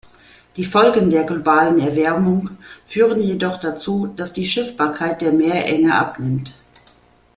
Die 0.55 0.63
Folgen 0.65 1.11
der 1.11 1.25
globalen 1.25 1.79
Erwärmung 1.79 2.49
führen 2.85 3.21
jedoch 3.21 3.57
dazu, 3.59 4.07
dass 4.07 4.33
die 4.33 4.47
Schiffbarkeit 4.47 5.21
der 5.21 5.31
Meerenge 5.31 5.93
abnimmt. 5.93 6.55